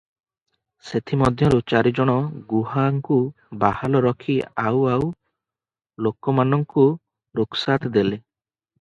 ସେଥିମଧ୍ୟରୁ 0.91 1.59
ଚାରିଜଣ 1.73 2.15
ଗୁହାଙ୍କୁ 2.55 3.19
ବାହାଲ 3.65 4.03
ରଖି 4.07 4.39
ଆଉ 4.65 4.83
ଆଉ 4.97 5.13
ଲୋକମାନଙ୍କୁ 6.09 6.91
ରୋକସାତ୍ 7.43 7.91
ଦେଲେ। 8.01 8.23